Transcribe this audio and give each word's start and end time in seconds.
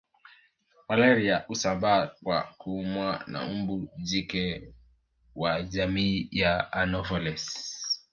Malaria 0.89 1.37
husambaa 1.47 2.07
kwa 2.07 2.41
kuumwa 2.57 3.23
na 3.27 3.45
mbu 3.47 3.89
jike 3.97 4.73
wa 5.35 5.61
jamii 5.63 6.27
ya 6.31 6.73
anopheles 6.73 7.77